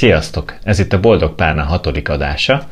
Sziasztok! 0.00 0.54
Ez 0.62 0.78
itt 0.78 0.92
a 0.92 1.00
Boldog 1.00 1.34
Párna 1.34 1.62
hatodik 1.62 2.08
adása. 2.08 2.62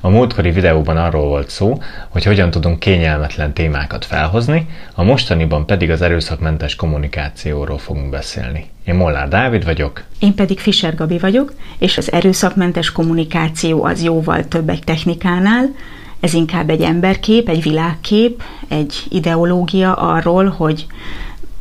A 0.00 0.08
múltkori 0.08 0.50
videóban 0.50 0.96
arról 0.96 1.26
volt 1.26 1.50
szó, 1.50 1.78
hogy 2.08 2.24
hogyan 2.24 2.50
tudunk 2.50 2.78
kényelmetlen 2.78 3.52
témákat 3.52 4.04
felhozni, 4.04 4.68
a 4.94 5.02
mostaniban 5.02 5.66
pedig 5.66 5.90
az 5.90 6.02
erőszakmentes 6.02 6.76
kommunikációról 6.76 7.78
fogunk 7.78 8.10
beszélni. 8.10 8.66
Én 8.84 8.94
Mollár 8.94 9.28
Dávid 9.28 9.64
vagyok. 9.64 10.02
Én 10.18 10.34
pedig 10.34 10.58
Fischer 10.58 10.94
Gabi 10.94 11.18
vagyok, 11.18 11.52
és 11.78 11.98
az 11.98 12.12
erőszakmentes 12.12 12.92
kommunikáció 12.92 13.84
az 13.84 14.02
jóval 14.02 14.44
több 14.44 14.68
egy 14.68 14.84
technikánál, 14.84 15.74
ez 16.20 16.34
inkább 16.34 16.70
egy 16.70 16.82
emberkép, 16.82 17.48
egy 17.48 17.62
világkép, 17.62 18.42
egy 18.68 18.94
ideológia 19.08 19.94
arról, 19.94 20.46
hogy 20.48 20.86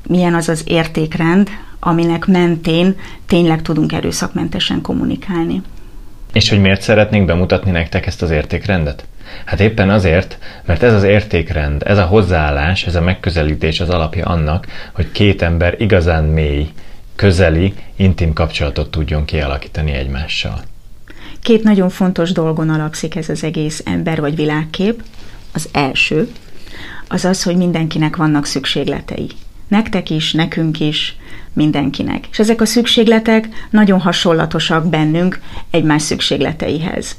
milyen 0.07 0.33
az 0.33 0.49
az 0.49 0.61
értékrend, 0.65 1.49
aminek 1.88 2.25
mentén 2.25 2.95
tényleg 3.27 3.61
tudunk 3.61 3.93
erőszakmentesen 3.93 4.82
kommunikálni. 4.82 5.61
És 6.33 6.50
hogy 6.50 6.61
miért 6.61 6.82
szeretnénk 6.82 7.25
bemutatni 7.25 7.71
nektek 7.71 8.05
ezt 8.05 8.21
az 8.21 8.29
értékrendet? 8.29 9.05
Hát 9.45 9.59
éppen 9.59 9.89
azért, 9.89 10.37
mert 10.65 10.83
ez 10.83 10.93
az 10.93 11.04
értékrend, 11.04 11.83
ez 11.86 11.97
a 11.97 12.05
hozzáállás, 12.05 12.86
ez 12.86 12.95
a 12.95 13.01
megközelítés 13.01 13.79
az 13.79 13.89
alapja 13.89 14.25
annak, 14.25 14.68
hogy 14.93 15.11
két 15.11 15.42
ember 15.42 15.75
igazán 15.81 16.23
mély, 16.23 16.69
közeli, 17.15 17.73
intim 17.95 18.33
kapcsolatot 18.33 18.92
tudjon 18.92 19.25
kialakítani 19.25 19.92
egymással. 19.92 20.61
Két 21.42 21.64
nagyon 21.64 21.89
fontos 21.89 22.31
dolgon 22.31 22.69
alapszik 22.69 23.15
ez 23.15 23.29
az 23.29 23.43
egész 23.43 23.81
ember 23.86 24.19
vagy 24.19 24.36
világkép. 24.36 25.04
Az 25.54 25.69
első, 25.71 26.29
az 27.07 27.25
az, 27.25 27.43
hogy 27.43 27.56
mindenkinek 27.56 28.15
vannak 28.15 28.45
szükségletei. 28.45 29.29
Nektek 29.67 30.09
is, 30.09 30.33
nekünk 30.33 30.79
is, 30.79 31.17
mindenkinek. 31.57 32.28
És 32.31 32.39
ezek 32.39 32.61
a 32.61 32.66
szükségletek 32.66 33.50
nagyon 33.70 34.00
hasonlatosak 34.00 34.89
bennünk 34.89 35.39
egymás 35.72 36.02
szükségleteihez. 36.02 37.18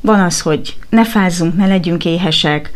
Van 0.00 0.20
az, 0.20 0.40
hogy 0.40 0.76
ne 0.90 1.04
fázzunk, 1.04 1.56
ne 1.56 1.66
legyünk 1.66 2.04
éhesek, 2.04 2.70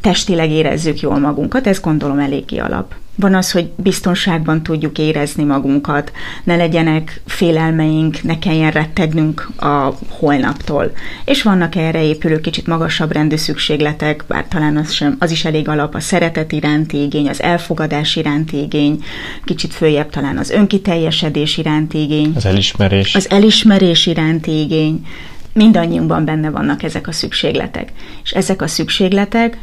testileg 0.00 0.50
érezzük 0.50 1.00
jól 1.00 1.18
magunkat, 1.18 1.66
ez 1.66 1.80
gondolom 1.80 2.18
eléggé 2.18 2.58
alap. 2.58 2.94
Van 3.20 3.34
az, 3.34 3.50
hogy 3.50 3.70
biztonságban 3.76 4.62
tudjuk 4.62 4.98
érezni 4.98 5.44
magunkat, 5.44 6.12
ne 6.44 6.56
legyenek 6.56 7.20
félelmeink, 7.26 8.22
ne 8.22 8.38
kelljen 8.38 8.70
rettegnünk 8.70 9.48
a 9.56 9.92
holnaptól. 10.08 10.92
És 11.24 11.42
vannak 11.42 11.74
erre 11.74 12.02
épülő 12.04 12.40
kicsit 12.40 12.66
magasabb 12.66 13.12
rendű 13.12 13.36
szükségletek, 13.36 14.24
bár 14.28 14.44
talán 14.48 14.76
az, 14.76 14.92
sem, 14.92 15.16
az 15.18 15.30
is 15.30 15.44
elég 15.44 15.68
alap, 15.68 15.94
a 15.94 16.00
szeretet 16.00 16.52
iránti 16.52 17.02
igény, 17.02 17.28
az 17.28 17.42
elfogadás 17.42 18.16
iránti 18.16 18.60
igény, 18.60 19.04
kicsit 19.44 19.74
följebb 19.74 20.10
talán 20.10 20.38
az 20.38 20.50
önkiteljesedés 20.50 21.56
iránti 21.56 22.02
igény. 22.02 22.32
Az 22.36 22.46
elismerés. 22.46 23.14
Az 23.14 23.30
elismerés 23.30 24.06
iránti 24.06 24.60
igény. 24.60 25.06
Mindannyiunkban 25.52 26.24
benne 26.24 26.50
vannak 26.50 26.82
ezek 26.82 27.08
a 27.08 27.12
szükségletek. 27.12 27.92
És 28.22 28.30
ezek 28.30 28.62
a 28.62 28.66
szükségletek 28.66 29.58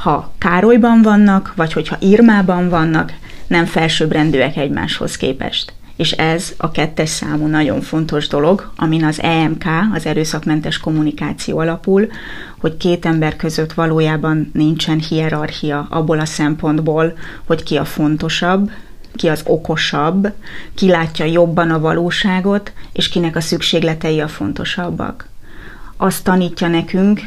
ha 0.00 0.32
Károlyban 0.38 1.02
vannak, 1.02 1.52
vagy 1.56 1.72
hogyha 1.72 1.96
Irmában 2.00 2.68
vannak, 2.68 3.12
nem 3.46 3.64
felsőbbrendűek 3.64 4.56
egymáshoz 4.56 5.16
képest. 5.16 5.72
És 5.96 6.12
ez 6.12 6.54
a 6.56 6.70
kettes 6.70 7.08
számú 7.08 7.46
nagyon 7.46 7.80
fontos 7.80 8.28
dolog, 8.28 8.70
amin 8.76 9.04
az 9.04 9.22
EMK, 9.22 9.64
az 9.94 10.06
erőszakmentes 10.06 10.78
kommunikáció 10.78 11.58
alapul, 11.58 12.08
hogy 12.58 12.76
két 12.76 13.06
ember 13.06 13.36
között 13.36 13.72
valójában 13.72 14.50
nincsen 14.54 14.98
hierarchia 14.98 15.86
abból 15.90 16.18
a 16.18 16.24
szempontból, 16.24 17.12
hogy 17.46 17.62
ki 17.62 17.76
a 17.76 17.84
fontosabb, 17.84 18.70
ki 19.14 19.28
az 19.28 19.42
okosabb, 19.44 20.32
ki 20.74 20.88
látja 20.88 21.24
jobban 21.24 21.70
a 21.70 21.80
valóságot, 21.80 22.72
és 22.92 23.08
kinek 23.08 23.36
a 23.36 23.40
szükségletei 23.40 24.20
a 24.20 24.28
fontosabbak. 24.28 25.28
Azt 25.96 26.24
tanítja 26.24 26.68
nekünk 26.68 27.20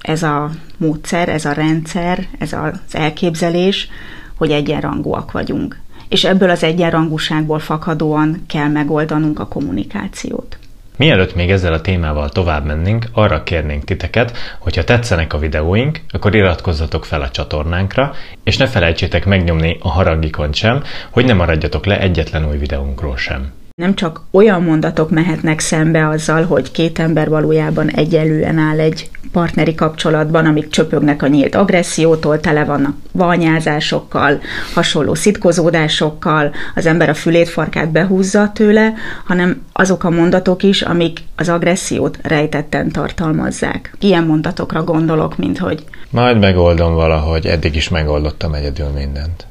ez 0.00 0.22
a 0.22 0.50
módszer, 0.76 1.28
ez 1.28 1.44
a 1.44 1.52
rendszer, 1.52 2.26
ez 2.38 2.52
az 2.52 2.94
elképzelés, 2.94 3.88
hogy 4.34 4.50
egyenrangúak 4.50 5.32
vagyunk. 5.32 5.78
És 6.08 6.24
ebből 6.24 6.50
az 6.50 6.62
egyenrangúságból 6.62 7.58
fakadóan 7.58 8.44
kell 8.46 8.68
megoldanunk 8.68 9.38
a 9.38 9.46
kommunikációt. 9.46 10.58
Mielőtt 10.96 11.34
még 11.34 11.50
ezzel 11.50 11.72
a 11.72 11.80
témával 11.80 12.28
tovább 12.28 12.64
mennénk, 12.64 13.06
arra 13.12 13.42
kérnénk 13.42 13.84
titeket, 13.84 14.36
hogyha 14.58 14.84
tetszenek 14.84 15.32
a 15.32 15.38
videóink, 15.38 16.00
akkor 16.08 16.34
iratkozzatok 16.34 17.04
fel 17.04 17.22
a 17.22 17.30
csatornánkra, 17.30 18.14
és 18.44 18.56
ne 18.56 18.66
felejtsétek 18.66 19.24
megnyomni 19.24 19.76
a 19.80 19.88
harangikont 19.88 20.54
sem, 20.54 20.82
hogy 21.10 21.24
ne 21.24 21.32
maradjatok 21.32 21.86
le 21.86 22.00
egyetlen 22.00 22.48
új 22.48 22.56
videónkról 22.56 23.16
sem 23.16 23.52
nem 23.80 23.94
csak 23.94 24.20
olyan 24.30 24.62
mondatok 24.62 25.10
mehetnek 25.10 25.60
szembe 25.60 26.08
azzal, 26.08 26.44
hogy 26.44 26.70
két 26.70 26.98
ember 26.98 27.28
valójában 27.28 27.88
egyelően 27.90 28.58
áll 28.58 28.80
egy 28.80 29.10
partneri 29.32 29.74
kapcsolatban, 29.74 30.46
amik 30.46 30.68
csöpögnek 30.68 31.22
a 31.22 31.26
nyílt 31.26 31.54
agressziótól, 31.54 32.40
tele 32.40 32.64
vannak 32.64 32.96
vanyázásokkal, 33.12 34.40
hasonló 34.74 35.14
szitkozódásokkal, 35.14 36.54
az 36.74 36.86
ember 36.86 37.08
a 37.08 37.14
fülét, 37.14 37.48
farkát 37.48 37.90
behúzza 37.90 38.50
tőle, 38.54 38.92
hanem 39.24 39.62
azok 39.72 40.04
a 40.04 40.10
mondatok 40.10 40.62
is, 40.62 40.82
amik 40.82 41.18
az 41.36 41.48
agressziót 41.48 42.18
rejtetten 42.22 42.90
tartalmazzák. 42.90 43.96
Ilyen 44.00 44.24
mondatokra 44.24 44.84
gondolok, 44.84 45.36
mint 45.36 45.58
hogy 45.58 45.84
majd 46.10 46.38
megoldom 46.38 46.94
valahogy, 46.94 47.46
eddig 47.46 47.76
is 47.76 47.88
megoldottam 47.88 48.54
egyedül 48.54 48.88
mindent. 48.88 49.46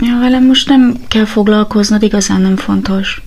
Ja, 0.00 0.18
velem 0.20 0.46
most 0.46 0.68
nem 0.68 0.96
kell 1.08 1.24
foglalkoznod, 1.24 2.02
igazán 2.02 2.40
nem 2.40 2.56
fontos. 2.56 3.22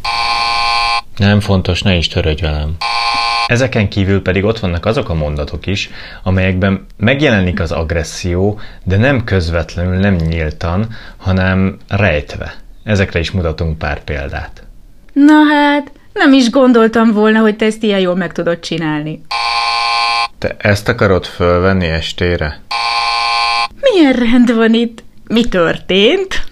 Nem 1.17 1.39
fontos, 1.39 1.81
ne 1.81 1.95
is 1.95 2.07
törődj 2.07 2.41
velem. 2.41 2.75
Ezeken 3.47 3.89
kívül 3.89 4.22
pedig 4.22 4.44
ott 4.44 4.59
vannak 4.59 4.85
azok 4.85 5.09
a 5.09 5.13
mondatok 5.13 5.66
is, 5.66 5.89
amelyekben 6.23 6.85
megjelenik 6.97 7.59
az 7.59 7.72
agresszió, 7.72 8.59
de 8.83 8.97
nem 8.97 9.23
közvetlenül, 9.23 10.00
nem 10.00 10.13
nyíltan, 10.13 10.88
hanem 11.17 11.78
rejtve. 11.88 12.55
Ezekre 12.84 13.19
is 13.19 13.31
mutatunk 13.31 13.78
pár 13.78 14.03
példát. 14.03 14.63
Na 15.13 15.34
hát, 15.53 15.91
nem 16.13 16.34
is 16.34 16.49
gondoltam 16.49 17.11
volna, 17.11 17.39
hogy 17.39 17.55
te 17.55 17.66
ezt 17.66 17.84
ilyen 17.84 17.99
jól 17.99 18.16
meg 18.16 18.34
tudod 18.34 18.59
csinálni. 18.59 19.22
Te 20.38 20.55
ezt 20.57 20.88
akarod 20.88 21.25
fölvenni 21.25 21.85
estére? 21.85 22.59
Milyen 23.81 24.13
rend 24.13 24.55
van 24.55 24.73
itt? 24.73 25.03
Mi 25.27 25.45
történt? 25.45 26.43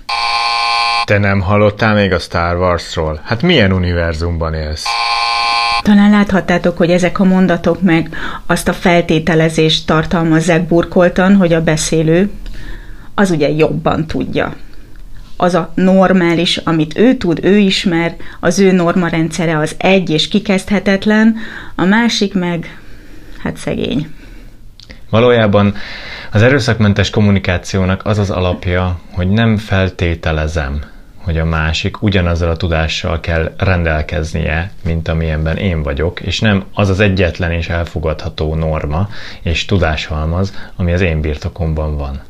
Te 1.05 1.17
nem 1.17 1.41
hallottál 1.41 1.93
még 1.93 2.11
a 2.11 2.19
Star 2.19 2.57
Warsról? 2.57 3.21
Hát 3.23 3.41
milyen 3.41 3.71
univerzumban 3.71 4.53
élsz? 4.53 4.85
Talán 5.81 6.09
láthattátok, 6.09 6.77
hogy 6.77 6.91
ezek 6.91 7.19
a 7.19 7.23
mondatok 7.23 7.81
meg 7.81 8.09
azt 8.45 8.67
a 8.67 8.73
feltételezést 8.73 9.85
tartalmazzák 9.87 10.67
burkoltan, 10.67 11.35
hogy 11.35 11.53
a 11.53 11.63
beszélő 11.63 12.29
az 13.13 13.31
ugye 13.31 13.49
jobban 13.49 14.07
tudja. 14.07 14.55
Az 15.37 15.53
a 15.53 15.71
normális, 15.75 16.57
amit 16.57 16.97
ő 16.97 17.15
tud, 17.15 17.39
ő 17.43 17.57
ismer, 17.57 18.15
az 18.39 18.59
ő 18.59 18.71
norma 18.71 19.07
rendszere 19.07 19.57
az 19.57 19.75
egy 19.77 20.09
és 20.09 20.27
kikezdhetetlen, 20.27 21.35
a 21.75 21.85
másik 21.85 22.33
meg, 22.33 22.79
hát 23.43 23.57
szegény. 23.57 24.14
Valójában 25.09 25.75
az 26.31 26.41
erőszakmentes 26.41 27.09
kommunikációnak 27.09 28.05
az 28.05 28.17
az 28.17 28.29
alapja, 28.29 28.99
hogy 29.11 29.29
nem 29.29 29.57
feltételezem, 29.57 30.81
hogy 31.15 31.37
a 31.37 31.45
másik 31.45 32.01
ugyanazzal 32.01 32.49
a 32.49 32.55
tudással 32.55 33.19
kell 33.19 33.53
rendelkeznie, 33.57 34.71
mint 34.83 35.07
amilyenben 35.07 35.57
én 35.57 35.83
vagyok, 35.83 36.19
és 36.21 36.39
nem 36.39 36.63
az 36.73 36.89
az 36.89 36.99
egyetlen 36.99 37.51
és 37.51 37.69
elfogadható 37.69 38.55
norma 38.55 39.09
és 39.41 39.65
tudáshalmaz, 39.65 40.53
ami 40.75 40.93
az 40.93 41.01
én 41.01 41.21
birtokomban 41.21 41.97
van. 41.97 42.21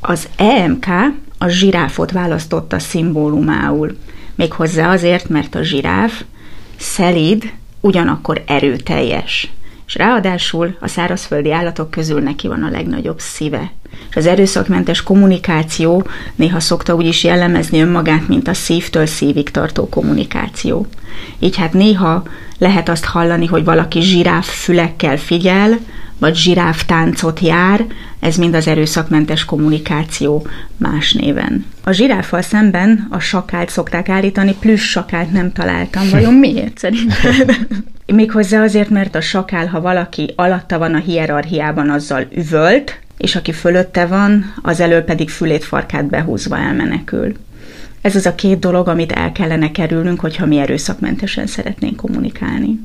Az 0.00 0.28
EMK 0.36 0.86
a 1.38 1.48
zsiráfot 1.48 2.10
választotta 2.10 2.78
szimbólumául, 2.78 3.98
méghozzá 4.34 4.92
azért, 4.92 5.28
mert 5.28 5.54
a 5.54 5.62
zsiráf 5.62 6.22
szelíd, 6.76 7.52
ugyanakkor 7.80 8.42
erőteljes 8.46 9.50
és 9.88 9.94
ráadásul 9.94 10.76
a 10.80 10.88
szárazföldi 10.88 11.52
állatok 11.52 11.90
közül 11.90 12.20
neki 12.20 12.48
van 12.48 12.62
a 12.62 12.70
legnagyobb 12.70 13.20
szíve. 13.20 13.72
És 14.10 14.16
az 14.16 14.26
erőszakmentes 14.26 15.02
kommunikáció 15.02 16.06
néha 16.34 16.60
szokta 16.60 16.94
úgy 16.94 17.06
is 17.06 17.24
jellemezni 17.24 17.80
önmagát, 17.80 18.28
mint 18.28 18.48
a 18.48 18.54
szívtől 18.54 19.06
szívig 19.06 19.50
tartó 19.50 19.88
kommunikáció. 19.88 20.86
Így 21.38 21.56
hát 21.56 21.72
néha 21.72 22.22
lehet 22.58 22.88
azt 22.88 23.04
hallani, 23.04 23.46
hogy 23.46 23.64
valaki 23.64 24.00
zsiráf 24.00 24.62
fülekkel 24.62 25.16
figyel, 25.16 25.78
vagy 26.18 26.36
zsiráf 26.36 26.84
táncot 26.84 27.40
jár, 27.40 27.84
ez 28.20 28.36
mind 28.36 28.54
az 28.54 28.66
erőszakmentes 28.66 29.44
kommunikáció 29.44 30.46
más 30.76 31.12
néven. 31.12 31.64
A 31.84 31.90
zsiráffal 31.90 32.42
szemben 32.42 33.06
a 33.10 33.18
sakált 33.18 33.70
szokták 33.70 34.08
állítani, 34.08 34.54
plusz 34.60 34.80
sakált 34.80 35.32
nem 35.32 35.52
találtam. 35.52 36.10
Vajon 36.10 36.34
miért 36.34 36.78
szerinted? 36.78 37.56
Méghozzá 38.12 38.62
azért, 38.62 38.88
mert 38.88 39.14
a 39.14 39.20
sakál, 39.20 39.66
ha 39.66 39.80
valaki 39.80 40.32
alatta 40.36 40.78
van 40.78 40.94
a 40.94 40.98
hierarchiában, 40.98 41.90
azzal 41.90 42.26
üvölt, 42.30 42.98
és 43.18 43.36
aki 43.36 43.52
fölötte 43.52 44.06
van, 44.06 44.54
az 44.62 44.80
elől 44.80 45.02
pedig 45.02 45.30
fülét 45.30 45.64
farkát 45.64 46.04
behúzva 46.06 46.58
elmenekül. 46.58 47.36
Ez 48.00 48.16
az 48.16 48.26
a 48.26 48.34
két 48.34 48.58
dolog, 48.58 48.88
amit 48.88 49.12
el 49.12 49.32
kellene 49.32 49.70
kerülnünk, 49.70 50.20
hogyha 50.20 50.46
mi 50.46 50.58
erőszakmentesen 50.58 51.46
szeretnénk 51.46 51.96
kommunikálni. 51.96 52.78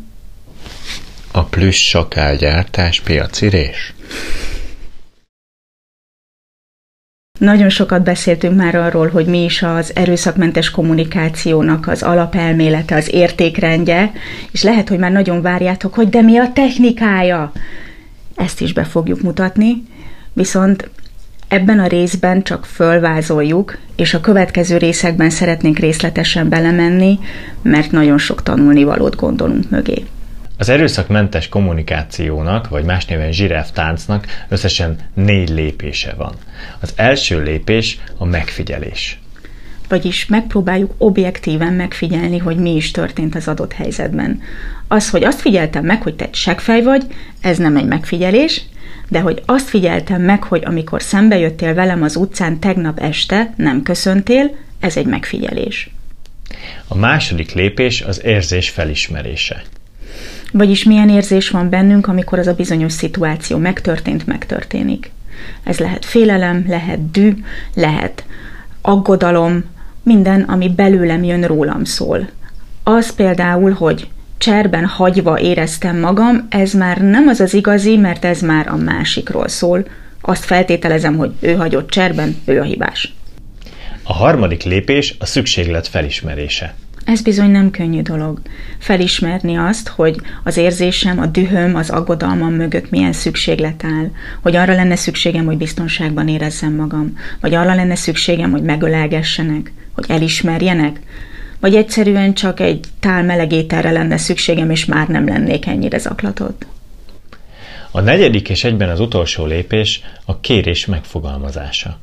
A 1.32 1.44
plusz 1.44 1.76
sakálgyártás 1.76 3.02
piacirés? 3.02 3.94
Nagyon 7.40 7.70
sokat 7.70 8.04
beszéltünk 8.04 8.56
már 8.56 8.76
arról, 8.76 9.10
hogy 9.10 9.26
mi 9.26 9.44
is 9.44 9.62
az 9.62 9.92
erőszakmentes 9.96 10.70
kommunikációnak 10.70 11.88
az 11.88 12.04
alapelmélete, 12.04 12.96
az 12.96 13.14
értékrendje, 13.14 14.12
és 14.52 14.64
lehet, 14.64 14.90
hogy 14.90 14.98
már 14.98 15.12
nagyon 15.12 15.42
várjátok, 15.42 15.94
hogy 15.94 16.10
de 16.10 16.22
mi 16.22 16.38
a 16.38 16.52
technikája? 16.54 17.52
Ezt 18.36 18.62
is 18.62 18.74
be 18.74 18.84
fogjuk 18.84 19.22
mutatni, 19.22 19.84
viszont 20.34 20.90
ebben 21.48 21.80
a 21.80 21.88
részben 21.88 22.44
csak 22.44 22.66
fölvázoljuk, 22.66 23.78
és 23.96 24.14
a 24.14 24.22
következő 24.22 24.78
részekben 24.78 25.30
szeretnénk 25.30 25.78
részletesen 25.78 26.50
belemenni, 26.50 27.20
mert 27.62 27.92
nagyon 27.92 28.18
sok 28.18 28.44
tanulnivalót 28.44 29.16
gondolunk 29.16 29.70
mögé. 29.70 30.06
Az 30.64 30.70
erőszakmentes 30.70 31.50
kommunikációnak, 31.50 32.70
vagy 32.70 32.84
más 32.84 33.06
néven 33.06 33.64
táncnak 33.74 34.46
összesen 34.50 34.98
négy 35.14 35.50
lépése 35.50 36.14
van. 36.18 36.34
Az 36.80 36.94
első 36.96 37.42
lépés 37.42 38.00
a 38.18 38.26
megfigyelés. 38.26 39.20
Vagyis 39.88 40.26
megpróbáljuk 40.26 40.94
objektíven 40.98 41.74
megfigyelni, 41.74 42.38
hogy 42.38 42.58
mi 42.58 42.76
is 42.76 42.92
történt 42.92 43.36
az 43.36 43.48
adott 43.48 43.74
helyzetben. 43.74 44.42
Az, 44.88 45.10
hogy 45.10 45.24
azt 45.24 45.42
figyeltem 45.42 45.86
meg, 45.86 46.02
hogy 46.02 46.16
te 46.16 46.26
egy 46.26 46.36
segfej 46.36 46.82
vagy, 46.82 47.04
ez 47.42 47.58
nem 47.58 47.78
egy 47.78 47.88
megfigyelés, 47.88 48.62
de 49.10 49.20
hogy 49.20 49.42
azt 49.46 49.70
figyeltem 49.70 50.22
meg, 50.22 50.44
hogy 50.44 50.64
amikor 50.66 51.02
szembe 51.02 51.38
jöttél 51.38 51.74
velem 51.74 52.04
az 52.04 52.16
utcán 52.16 52.60
tegnap 52.60 53.00
este, 53.00 53.54
nem 53.58 53.82
köszöntél, 53.82 54.56
ez 54.80 54.98
egy 54.98 55.06
megfigyelés. 55.06 55.90
A 56.88 56.96
második 56.96 57.54
lépés 57.54 58.02
az 58.02 58.24
érzés 58.24 58.70
felismerése. 58.70 59.64
Vagyis 60.54 60.84
milyen 60.84 61.10
érzés 61.10 61.50
van 61.50 61.70
bennünk, 61.70 62.08
amikor 62.08 62.40
az 62.40 62.48
a 62.48 62.54
bizonyos 62.54 62.94
szituáció 62.94 63.58
megtörtént, 63.58 64.26
megtörténik. 64.28 65.12
Ez 65.64 65.80
lehet 65.80 66.06
félelem, 66.06 66.66
lehet 66.68 67.12
dű, 67.12 67.34
lehet 67.74 68.26
aggodalom, 68.82 69.64
minden, 70.04 70.42
ami 70.42 70.70
belőlem 70.70 71.24
jön, 71.24 71.44
rólam 71.44 71.84
szól. 71.84 72.30
Az 72.84 73.16
például, 73.16 73.72
hogy 73.72 74.08
cserben 74.38 74.86
hagyva 74.86 75.40
éreztem 75.40 76.00
magam, 76.00 76.48
ez 76.50 76.74
már 76.74 76.98
nem 76.98 77.28
az 77.28 77.40
az 77.40 77.54
igazi, 77.54 77.98
mert 77.98 78.26
ez 78.26 78.42
már 78.42 78.68
a 78.68 78.76
másikról 78.76 79.48
szól. 79.48 79.86
Azt 80.22 80.44
feltételezem, 80.44 81.18
hogy 81.18 81.32
ő 81.40 81.54
hagyott 81.54 81.90
cserben, 81.90 82.36
ő 82.46 82.60
a 82.60 82.64
hibás. 82.64 83.14
A 84.04 84.14
harmadik 84.14 84.64
lépés 84.64 85.16
a 85.20 85.26
szükséglet 85.26 85.88
felismerése. 85.88 86.76
Ez 87.06 87.22
bizony 87.22 87.50
nem 87.50 87.72
könnyű 87.72 88.02
dolog. 88.02 88.42
Felismerni 88.78 89.56
azt, 89.58 89.88
hogy 89.88 90.16
az 90.44 90.58
érzésem, 90.58 91.20
a 91.20 91.26
dühöm, 91.26 91.76
az 91.76 91.90
aggodalmam 91.90 92.54
mögött 92.54 92.90
milyen 92.90 93.14
szükséglet 93.14 93.84
áll. 93.84 94.10
Hogy 94.42 94.56
arra 94.56 94.74
lenne 94.74 94.96
szükségem, 94.96 95.46
hogy 95.46 95.58
biztonságban 95.58 96.28
érezzem 96.28 96.76
magam. 96.76 97.18
Vagy 97.42 97.54
arra 97.54 97.76
lenne 97.76 97.96
szükségem, 97.96 98.52
hogy 98.52 98.64
megölelgessenek. 98.64 99.72
Hogy 99.94 100.06
elismerjenek. 100.08 101.00
Vagy 101.60 101.76
egyszerűen 101.76 102.34
csak 102.34 102.60
egy 102.60 102.86
tál 103.00 103.24
meleg 103.24 103.52
ételre 103.52 103.92
lenne 103.92 104.18
szükségem, 104.18 104.70
és 104.70 104.86
már 104.86 105.08
nem 105.08 105.28
lennék 105.28 105.66
ennyire 105.66 105.98
zaklatott. 105.98 106.66
A 107.92 108.02
negyedik 108.02 108.50
és 108.50 108.64
egyben 108.64 108.90
az 108.90 109.00
utolsó 109.00 109.46
lépés 109.46 110.02
a 110.26 110.40
kérés 110.40 110.86
megfogalmazása 110.86 112.00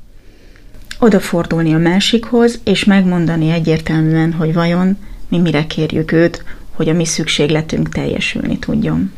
odafordulni 1.01 1.75
a 1.75 1.79
másikhoz, 1.79 2.61
és 2.65 2.85
megmondani 2.85 3.51
egyértelműen, 3.51 4.33
hogy 4.33 4.55
vajon 4.55 4.97
mi 5.29 5.39
mire 5.39 5.67
kérjük 5.67 6.13
őt, 6.13 6.45
hogy 6.73 6.89
a 6.89 6.93
mi 6.93 7.05
szükségletünk 7.05 7.89
teljesülni 7.89 8.59
tudjon. 8.59 9.13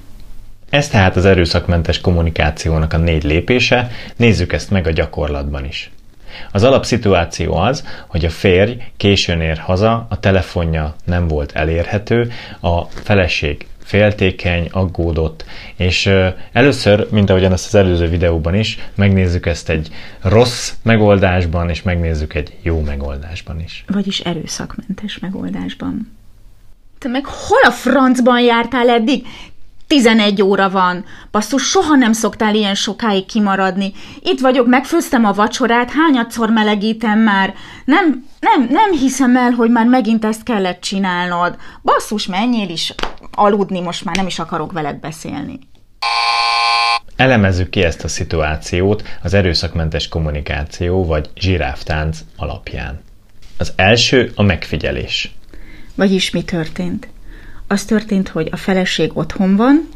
Ez 0.71 0.89
tehát 0.89 1.17
az 1.17 1.25
erőszakmentes 1.25 2.01
kommunikációnak 2.01 2.93
a 2.93 2.97
négy 2.97 3.25
lépése, 3.25 3.91
nézzük 4.17 4.53
ezt 4.53 4.71
meg 4.71 4.87
a 4.87 4.91
gyakorlatban 4.91 5.65
is. 5.65 5.91
Az 6.53 6.63
alapszituáció 6.63 7.55
az, 7.55 7.85
hogy 8.07 8.25
a 8.25 8.31
férj 8.31 8.77
későn 8.97 9.41
ér 9.41 9.59
haza, 9.59 10.07
a 10.11 10.21
telefonja 10.21 10.95
nem 11.05 11.29
volt 11.29 11.53
elérhető, 11.53 12.33
a 12.61 12.83
feleség 12.85 13.67
féltékeny, 13.93 14.69
aggódott, 14.71 15.45
és 15.77 16.11
először, 16.53 17.07
mint 17.11 17.31
ahogyan 17.31 17.53
ezt 17.53 17.67
az 17.67 17.75
előző 17.75 18.07
videóban 18.07 18.55
is, 18.55 18.79
megnézzük 18.95 19.47
ezt 19.47 19.69
egy 19.69 19.89
rossz 20.23 20.73
megoldásban, 20.83 21.69
és 21.69 21.83
megnézzük 21.83 22.35
egy 22.35 22.57
jó 22.63 22.81
megoldásban 22.81 23.61
is. 23.61 23.85
Vagyis 23.87 24.21
erőszakmentes 24.21 25.19
megoldásban. 25.19 26.13
Te 26.99 27.09
meg 27.09 27.25
hol 27.25 27.63
a 27.63 27.71
francban 27.71 28.41
jártál 28.41 28.89
eddig? 28.89 29.27
11 29.93 30.43
óra 30.43 30.71
van. 30.71 31.05
Basszus, 31.31 31.63
soha 31.63 31.95
nem 31.95 32.13
szoktál 32.13 32.55
ilyen 32.55 32.75
sokáig 32.75 33.27
kimaradni. 33.27 33.93
Itt 34.23 34.41
vagyok, 34.41 34.67
megfőztem 34.67 35.25
a 35.25 35.33
vacsorát, 35.33 35.91
hányadszor 35.91 36.51
melegítem 36.51 37.19
már. 37.19 37.55
Nem, 37.85 38.25
nem, 38.41 38.67
nem 38.71 38.93
hiszem 38.93 39.37
el, 39.37 39.51
hogy 39.51 39.71
már 39.71 39.87
megint 39.87 40.25
ezt 40.25 40.43
kellett 40.43 40.81
csinálnod. 40.81 41.57
Basszus, 41.83 42.27
menjél 42.27 42.69
is 42.69 42.95
aludni, 43.33 43.81
most 43.81 44.05
már 44.05 44.17
nem 44.17 44.27
is 44.27 44.39
akarok 44.39 44.73
veled 44.73 44.97
beszélni. 44.97 45.59
Elemezzük 47.17 47.71
ki 47.71 47.83
ezt 47.83 48.05
a 48.05 48.09
szituációt 48.09 49.03
az 49.23 49.35
erőszakmentes 49.35 50.09
kommunikáció 50.09 51.05
vagy 51.05 51.31
zsiráftánc 51.35 52.19
alapján. 52.37 53.01
Az 53.59 53.73
első 53.77 54.33
a 54.35 54.43
megfigyelés. 54.43 55.35
Vagyis 55.95 56.31
mi 56.31 56.43
történt? 56.43 57.09
Az 57.73 57.85
történt, 57.85 58.29
hogy 58.29 58.49
a 58.51 58.57
feleség 58.57 59.11
otthon 59.15 59.57
van, 59.57 59.89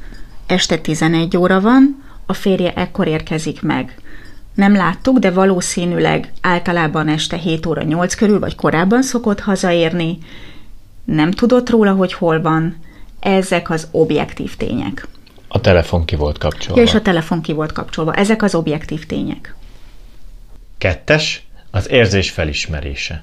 este 0.46 0.78
11 0.78 1.36
óra 1.36 1.60
van, 1.60 2.02
a 2.26 2.32
férje 2.32 2.72
ekkor 2.72 3.06
érkezik 3.06 3.62
meg. 3.62 4.00
Nem 4.54 4.74
láttuk, 4.74 5.18
de 5.18 5.30
valószínűleg 5.30 6.32
általában 6.40 7.08
este 7.08 7.36
7 7.36 7.66
óra 7.66 7.82
8 7.82 8.14
körül, 8.14 8.38
vagy 8.38 8.54
korábban 8.54 9.02
szokott 9.02 9.40
hazaérni. 9.40 10.18
Nem 11.04 11.30
tudott 11.30 11.70
róla, 11.70 11.92
hogy 11.92 12.12
hol 12.12 12.40
van. 12.40 12.76
Ezek 13.20 13.70
az 13.70 13.88
objektív 13.90 14.56
tények. 14.56 15.08
A 15.48 15.60
telefon 15.60 16.04
ki 16.04 16.16
volt 16.16 16.38
kapcsolva. 16.38 16.80
Ja, 16.80 16.86
és 16.86 16.94
a 16.94 17.02
telefon 17.02 17.40
ki 17.40 17.52
volt 17.52 17.72
kapcsolva. 17.72 18.14
Ezek 18.14 18.42
az 18.42 18.54
objektív 18.54 19.06
tények. 19.06 19.54
Kettes, 20.78 21.46
az 21.70 21.90
érzés 21.90 22.30
felismerése. 22.30 23.22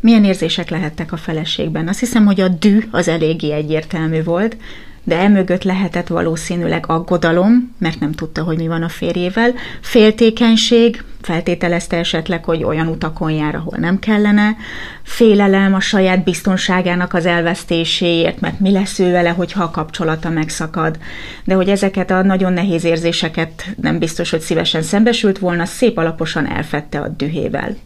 Milyen 0.00 0.24
érzések 0.24 0.70
lehettek 0.70 1.12
a 1.12 1.16
feleségben? 1.16 1.88
Azt 1.88 1.98
hiszem, 1.98 2.24
hogy 2.24 2.40
a 2.40 2.48
dű 2.48 2.78
az 2.90 3.08
eléggé 3.08 3.52
egyértelmű 3.52 4.22
volt, 4.22 4.56
de 5.04 5.18
emögött 5.18 5.62
lehetett 5.62 6.06
valószínűleg 6.06 6.84
aggodalom, 6.88 7.74
mert 7.78 8.00
nem 8.00 8.12
tudta, 8.12 8.42
hogy 8.42 8.56
mi 8.56 8.68
van 8.68 8.82
a 8.82 8.88
férjével, 8.88 9.52
féltékenység, 9.80 11.04
feltételezte 11.20 11.96
esetleg, 11.96 12.44
hogy 12.44 12.64
olyan 12.64 12.86
utakon 12.86 13.30
jár, 13.30 13.54
ahol 13.54 13.78
nem 13.78 13.98
kellene, 13.98 14.56
félelem 15.02 15.74
a 15.74 15.80
saját 15.80 16.24
biztonságának 16.24 17.14
az 17.14 17.26
elvesztéséért, 17.26 18.40
mert 18.40 18.60
mi 18.60 18.70
lesz 18.70 18.98
ő 18.98 19.10
vele, 19.10 19.30
hogyha 19.30 19.62
a 19.62 19.70
kapcsolata 19.70 20.30
megszakad. 20.30 20.98
De 21.44 21.54
hogy 21.54 21.68
ezeket 21.68 22.10
a 22.10 22.22
nagyon 22.22 22.52
nehéz 22.52 22.84
érzéseket 22.84 23.66
nem 23.80 23.98
biztos, 23.98 24.30
hogy 24.30 24.40
szívesen 24.40 24.82
szembesült 24.82 25.38
volna, 25.38 25.64
szép 25.64 25.98
alaposan 25.98 26.46
elfette 26.46 27.00
a 27.00 27.08
dühével. 27.08 27.76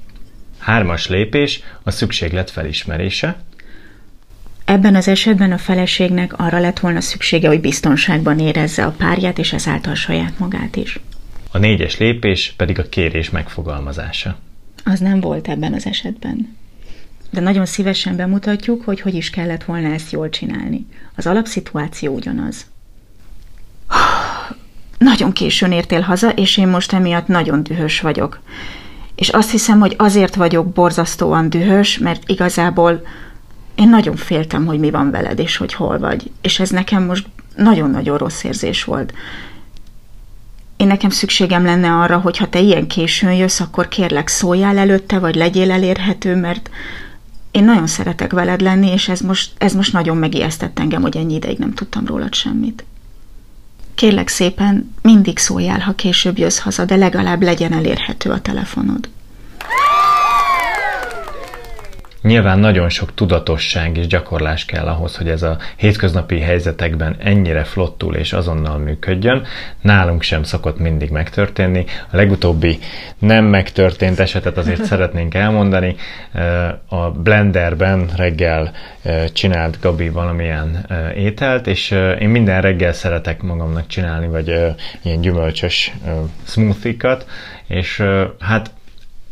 Hármas 0.65 1.09
lépés 1.09 1.63
a 1.83 1.91
szükséglet 1.91 2.51
felismerése. 2.51 3.37
Ebben 4.65 4.95
az 4.95 5.09
esetben 5.09 5.53
a 5.53 5.59
feleségnek 5.59 6.39
arra 6.39 6.59
lett 6.59 6.79
volna 6.79 7.01
szüksége, 7.01 7.49
hogy 7.49 7.61
biztonságban 7.61 8.39
érezze 8.39 8.85
a 8.85 8.91
párját, 8.91 9.39
és 9.39 9.53
ezáltal 9.53 9.95
saját 9.95 10.39
magát 10.39 10.77
is. 10.77 11.01
A 11.51 11.59
négyes 11.59 11.99
lépés 11.99 12.55
pedig 12.57 12.79
a 12.79 12.89
kérés 12.89 13.31
megfogalmazása. 13.31 14.39
Az 14.85 15.01
nem 15.01 15.21
volt 15.21 15.49
ebben 15.49 15.73
az 15.73 15.87
esetben. 15.87 16.57
De 17.31 17.41
nagyon 17.41 17.67
szívesen 17.67 18.17
bemutatjuk, 18.17 18.83
hogy 18.85 19.01
hogy 19.01 19.15
is 19.15 19.31
kellett 19.31 19.65
volna 19.65 19.93
ezt 19.93 20.13
jól 20.13 20.29
csinálni. 20.29 20.87
Az 21.15 21.27
alapszituáció 21.27 22.15
ugyanaz. 22.15 22.67
Nagyon 24.99 25.33
későn 25.33 25.73
értél 25.73 26.01
haza, 26.01 26.31
és 26.31 26.57
én 26.57 26.69
most 26.69 26.93
emiatt 26.93 27.27
nagyon 27.27 27.63
dühös 27.63 28.01
vagyok 28.01 28.41
és 29.15 29.29
azt 29.29 29.51
hiszem, 29.51 29.81
hogy 29.81 29.95
azért 29.99 30.35
vagyok 30.35 30.67
borzasztóan 30.67 31.51
dühös, 31.51 31.99
mert 31.99 32.31
igazából 32.31 33.03
én 33.75 33.89
nagyon 33.89 34.17
féltem, 34.17 34.67
hogy 34.67 34.79
mi 34.79 34.91
van 34.91 35.11
veled, 35.11 35.39
és 35.39 35.57
hogy 35.57 35.75
hol 35.75 35.99
vagy. 35.99 36.31
És 36.41 36.61
ez 36.61 36.71
nekem 36.71 37.03
most 37.03 37.27
nagyon-nagyon 37.57 38.19
rossz 38.19 38.45
érzés 38.45 38.85
volt. 38.85 39.13
Én 40.77 40.87
nekem 40.87 41.11
szükségem 41.11 41.65
lenne 41.65 41.93
arra, 41.93 42.19
hogy 42.19 42.37
ha 42.37 42.49
te 42.49 42.61
ilyen 42.61 42.87
későn 42.87 43.33
jössz, 43.33 43.61
akkor 43.61 43.89
kérlek 43.89 44.29
szóljál 44.29 44.79
előtte, 44.79 45.19
vagy 45.19 45.35
legyél 45.35 45.71
elérhető, 45.71 46.37
mert 46.37 46.71
én 47.51 47.65
nagyon 47.65 47.87
szeretek 47.87 48.33
veled 48.33 48.61
lenni, 48.61 48.91
és 48.91 49.09
ez 49.09 49.21
most, 49.21 49.53
ez 49.59 49.73
most 49.73 49.93
nagyon 49.93 50.17
megijesztett 50.17 50.79
engem, 50.79 51.03
hogy 51.03 51.17
ennyi 51.17 51.35
ideig 51.35 51.59
nem 51.59 51.73
tudtam 51.75 52.07
rólad 52.07 52.35
semmit. 52.35 52.85
Kérlek 53.95 54.29
szépen, 54.29 54.95
mindig 55.03 55.39
szóljál, 55.39 55.81
ha 55.81 55.95
később 55.95 56.39
jössz 56.39 56.59
haza, 56.59 56.85
de 56.85 56.97
legalább 56.97 57.43
legyen 57.43 57.73
elérhető 57.73 58.31
a 58.31 58.41
telefonod. 58.41 59.09
Nyilván 62.25 62.59
nagyon 62.59 62.89
sok 62.89 63.15
tudatosság 63.15 63.97
és 63.97 64.07
gyakorlás 64.07 64.65
kell 64.65 64.87
ahhoz, 64.87 65.17
hogy 65.17 65.29
ez 65.29 65.43
a 65.43 65.59
hétköznapi 65.77 66.41
helyzetekben 66.41 67.17
ennyire 67.19 67.65
flottul 67.65 68.15
és 68.15 68.33
azonnal 68.33 68.79
működjön. 68.79 69.43
Nálunk 69.81 70.23
sem 70.23 70.43
szokott 70.43 70.79
mindig 70.79 71.11
megtörténni. 71.11 71.85
A 72.11 72.17
legutóbbi 72.17 72.79
nem 73.19 73.45
megtörtént 73.45 74.19
esetet 74.19 74.57
azért 74.57 74.85
szeretnénk 74.95 75.35
elmondani. 75.35 75.97
A 76.89 77.11
blenderben 77.11 78.11
reggel 78.17 78.73
csinált 79.33 79.81
Gabi 79.81 80.09
valamilyen 80.09 80.87
ételt, 81.17 81.67
és 81.67 81.91
én 82.21 82.29
minden 82.29 82.61
reggel 82.61 82.93
szeretek 82.93 83.43
magamnak 83.43 83.87
csinálni, 83.87 84.27
vagy 84.27 84.49
ilyen 85.03 85.21
gyümölcsös 85.21 85.93
smoothie-kat, 86.47 87.27
és 87.67 88.03
hát 88.41 88.71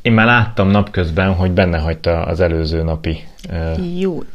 én 0.02 0.12
már 0.12 0.26
láttam 0.26 0.68
napközben, 0.68 1.34
hogy 1.34 1.50
benne 1.50 1.78
hagyta 1.78 2.24
az 2.24 2.40
előző 2.40 2.82
napi 2.82 3.24
Jó. 3.98 4.22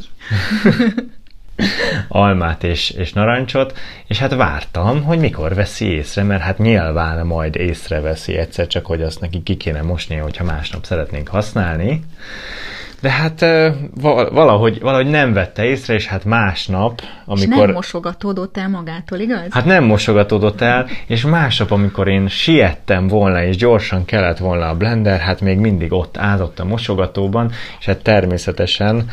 almát 2.07 2.63
és, 2.63 2.89
és 2.89 3.13
narancsot, 3.13 3.77
és 4.07 4.17
hát 4.17 4.35
vártam, 4.35 5.03
hogy 5.03 5.19
mikor 5.19 5.53
veszi 5.53 5.85
észre, 5.85 6.23
mert 6.23 6.41
hát 6.41 6.57
nyilván 6.57 7.25
majd 7.25 7.55
észreveszi 7.55 8.37
egyszer, 8.37 8.67
csak 8.67 8.85
hogy 8.85 9.01
azt 9.01 9.19
neki 9.19 9.43
ki 9.43 9.57
kéne 9.57 9.81
mosni, 9.81 10.15
hogyha 10.15 10.43
másnap 10.43 10.85
szeretnénk 10.85 11.27
használni. 11.27 12.03
De 13.01 13.09
hát 13.09 13.45
valahogy, 14.31 14.79
valahogy 14.79 15.07
nem 15.07 15.33
vette 15.33 15.63
észre, 15.63 15.93
és 15.93 16.07
hát 16.07 16.25
másnap, 16.25 17.01
amikor... 17.25 17.57
És 17.57 17.65
nem 17.65 17.71
mosogatódott 17.71 18.57
el 18.57 18.69
magától, 18.69 19.19
igaz? 19.19 19.47
Hát 19.49 19.65
nem 19.65 19.83
mosogatódott 19.83 20.61
el, 20.61 20.87
és 21.07 21.25
másnap, 21.25 21.71
amikor 21.71 22.07
én 22.07 22.27
siettem 22.27 23.07
volna, 23.07 23.43
és 23.43 23.55
gyorsan 23.55 24.05
kellett 24.05 24.37
volna 24.37 24.69
a 24.69 24.75
blender, 24.75 25.19
hát 25.19 25.41
még 25.41 25.57
mindig 25.57 25.91
ott 25.91 26.17
állott 26.17 26.59
a 26.59 26.65
mosogatóban, 26.65 27.51
és 27.79 27.85
hát 27.85 28.03
természetesen 28.03 29.09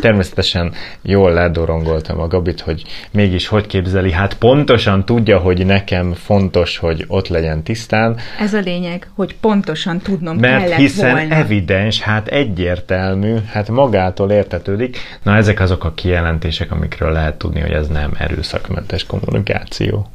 Természetesen 0.00 0.72
jól 1.02 1.32
ledorongoltam 1.32 2.20
a 2.20 2.26
Gabit, 2.26 2.60
hogy 2.60 2.82
mégis 3.10 3.46
hogy 3.46 3.66
képzeli. 3.66 4.12
Hát 4.12 4.34
pontosan 4.34 5.04
tudja, 5.04 5.38
hogy 5.38 5.66
nekem 5.66 6.12
fontos, 6.12 6.76
hogy 6.76 7.04
ott 7.08 7.28
legyen 7.28 7.62
tisztán. 7.62 8.16
Ez 8.40 8.54
a 8.54 8.60
lényeg, 8.60 9.10
hogy 9.14 9.36
pontosan 9.40 9.98
tudnom 9.98 10.36
Mert 10.36 10.62
kellett 10.62 10.78
hiszen 10.78 11.16
volna. 11.16 11.34
evidens, 11.34 12.00
hát 12.00 12.28
egyértelmű, 12.28 13.34
hát 13.52 13.68
magától 13.68 14.30
értetődik. 14.30 14.98
Na 15.22 15.36
ezek 15.36 15.60
azok 15.60 15.84
a 15.84 15.92
kijelentések, 15.94 16.70
amikről 16.70 17.12
lehet 17.12 17.38
tudni, 17.38 17.60
hogy 17.60 17.72
ez 17.72 17.88
nem 17.88 18.10
erőszakmentes 18.18 19.06
kommunikáció. 19.06 20.06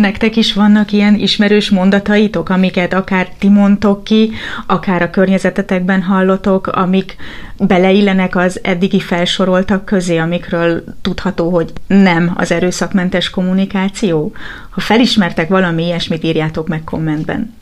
Nektek 0.00 0.36
is 0.36 0.52
vannak 0.52 0.92
ilyen 0.92 1.14
ismerős 1.14 1.70
mondataitok, 1.70 2.48
amiket 2.48 2.94
akár 2.94 3.28
ti 3.38 3.48
mondtok 3.48 4.04
ki, 4.04 4.30
akár 4.66 5.02
a 5.02 5.10
környezetetekben 5.10 6.02
hallotok, 6.02 6.66
amik 6.66 7.16
beleillenek 7.58 8.36
az 8.36 8.60
eddigi 8.62 9.00
felsoroltak 9.00 9.84
közé, 9.84 10.16
amikről 10.16 10.84
tudható, 11.02 11.50
hogy 11.50 11.72
nem 11.86 12.32
az 12.36 12.52
erőszakmentes 12.52 13.30
kommunikáció? 13.30 14.32
Ha 14.70 14.80
felismertek 14.80 15.48
valami 15.48 15.84
ilyesmit, 15.84 16.24
írjátok 16.24 16.68
meg 16.68 16.84
kommentben. 16.84 17.54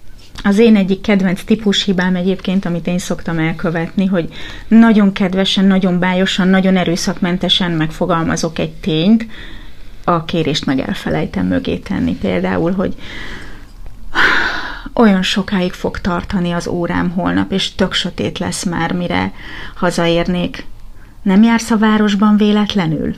Az 0.45 0.59
én 0.59 0.77
egyik 0.77 1.01
kedvenc 1.01 1.43
típus 1.45 1.85
hibám 1.85 2.15
egyébként, 2.17 2.65
amit 2.65 2.87
én 2.87 2.99
szoktam 2.99 3.39
elkövetni, 3.39 4.07
hogy 4.07 4.29
nagyon 4.69 5.13
kedvesen, 5.13 5.65
nagyon 5.65 5.99
bájosan, 5.99 6.49
nagyon 6.49 6.77
erőszakmentesen 6.77 7.71
megfogalmazok 7.71 8.59
egy 8.59 8.73
tényt, 8.73 9.27
a 10.09 10.25
kérést 10.25 10.67
meg 10.67 10.81
elfelejtem 10.81 11.47
mögé 11.47 11.77
tenni. 11.77 12.15
Például, 12.15 12.73
hogy 12.73 12.95
olyan 14.93 15.23
sokáig 15.23 15.73
fog 15.73 16.01
tartani 16.01 16.53
az 16.53 16.67
órám 16.67 17.11
holnap, 17.11 17.53
és 17.53 17.75
tök 17.75 17.93
sötét 17.93 18.39
lesz 18.39 18.65
már, 18.65 18.93
mire 18.93 19.33
hazaérnék. 19.75 20.67
Nem 21.23 21.43
jársz 21.43 21.71
a 21.71 21.79
városban 21.79 22.37
véletlenül? 22.37 23.15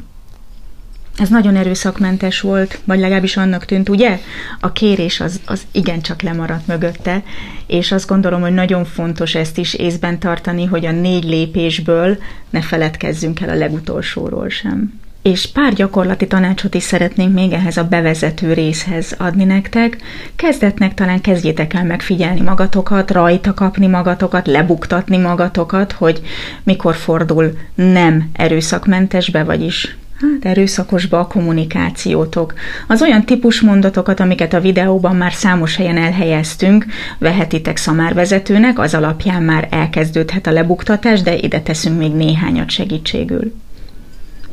Ez 1.16 1.28
nagyon 1.28 1.56
erőszakmentes 1.56 2.40
volt, 2.40 2.80
vagy 2.84 2.98
legalábbis 2.98 3.36
annak 3.36 3.64
tűnt, 3.64 3.88
ugye? 3.88 4.20
A 4.60 4.72
kérés 4.72 5.20
az, 5.20 5.40
az 5.46 5.62
igencsak 5.72 6.22
lemaradt 6.22 6.66
mögötte, 6.66 7.22
és 7.66 7.92
azt 7.92 8.08
gondolom, 8.08 8.40
hogy 8.40 8.54
nagyon 8.54 8.84
fontos 8.84 9.34
ezt 9.34 9.58
is 9.58 9.74
észben 9.74 10.18
tartani, 10.18 10.64
hogy 10.64 10.86
a 10.86 10.92
négy 10.92 11.24
lépésből 11.24 12.18
ne 12.50 12.62
feledkezzünk 12.62 13.40
el 13.40 13.48
a 13.48 13.54
legutolsóról 13.54 14.48
sem. 14.48 15.00
És 15.22 15.52
pár 15.52 15.72
gyakorlati 15.72 16.26
tanácsot 16.26 16.74
is 16.74 16.82
szeretnénk 16.82 17.34
még 17.34 17.52
ehhez 17.52 17.76
a 17.76 17.84
bevezető 17.84 18.52
részhez 18.52 19.14
adni 19.18 19.44
nektek. 19.44 19.96
Kezdetnek 20.36 20.94
talán 20.94 21.20
kezdjétek 21.20 21.74
el 21.74 21.84
megfigyelni 21.84 22.40
magatokat, 22.40 23.10
rajta 23.10 23.54
kapni 23.54 23.86
magatokat, 23.86 24.46
lebuktatni 24.46 25.16
magatokat, 25.16 25.92
hogy 25.92 26.20
mikor 26.62 26.94
fordul 26.94 27.58
nem 27.74 28.30
erőszakmentesbe, 28.32 29.44
vagyis 29.44 29.96
hát 30.20 30.44
erőszakosba 30.44 31.18
a 31.18 31.26
kommunikációtok. 31.26 32.54
Az 32.88 33.02
olyan 33.02 33.24
típus 33.24 33.60
mondatokat, 33.60 34.20
amiket 34.20 34.52
a 34.52 34.60
videóban 34.60 35.16
már 35.16 35.32
számos 35.32 35.76
helyen 35.76 35.96
elhelyeztünk, 35.96 36.86
vehetitek 37.18 37.76
szamárvezetőnek, 37.76 38.78
az 38.78 38.94
alapján 38.94 39.42
már 39.42 39.68
elkezdődhet 39.70 40.46
a 40.46 40.52
lebuktatás, 40.52 41.22
de 41.22 41.36
ide 41.36 41.60
teszünk 41.60 41.98
még 41.98 42.12
néhányat 42.12 42.70
segítségül. 42.70 43.52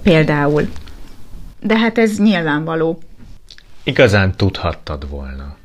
Például. 0.08 0.68
De 1.60 1.78
hát 1.78 1.98
ez 1.98 2.18
nyilvánvaló. 2.18 3.00
Igazán 3.84 4.36
tudhattad 4.36 5.10
volna. 5.10 5.56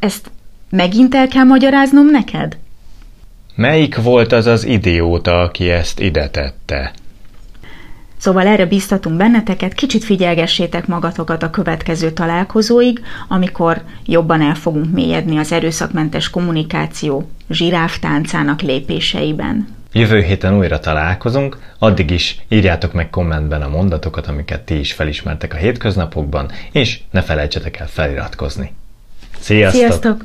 Ezt 0.00 0.30
megint 0.70 1.14
el 1.14 1.28
kell 1.28 1.44
magyaráznom 1.44 2.06
neked? 2.06 2.56
Melyik 3.54 4.02
volt 4.02 4.32
az 4.32 4.46
az 4.46 4.64
idióta, 4.64 5.40
aki 5.40 5.70
ezt 5.70 6.00
ide 6.00 6.28
tette? 6.28 6.92
Szóval 8.16 8.46
erre 8.46 8.66
biztatunk 8.66 9.16
benneteket, 9.16 9.74
kicsit 9.74 10.04
figyelgessétek 10.04 10.86
magatokat 10.86 11.42
a 11.42 11.50
következő 11.50 12.10
találkozóig, 12.10 13.00
amikor 13.28 13.82
jobban 14.06 14.42
el 14.42 14.54
fogunk 14.54 14.92
mélyedni 14.92 15.36
az 15.36 15.52
erőszakmentes 15.52 16.30
kommunikáció 16.30 17.28
zsiráftáncának 17.48 18.60
lépéseiben. 18.60 19.68
Jövő 19.96 20.22
héten 20.22 20.56
újra 20.56 20.78
találkozunk, 20.78 21.58
addig 21.78 22.10
is 22.10 22.40
írjátok 22.48 22.92
meg 22.92 23.10
kommentben 23.10 23.62
a 23.62 23.68
mondatokat, 23.68 24.26
amiket 24.26 24.60
ti 24.60 24.78
is 24.78 24.92
felismertek 24.92 25.54
a 25.54 25.56
hétköznapokban, 25.56 26.50
és 26.72 27.00
ne 27.10 27.22
felejtsetek 27.22 27.78
el 27.78 27.86
feliratkozni. 27.86 28.72
Sziasztok! 29.38 29.80
Sziasztok! 29.80 30.24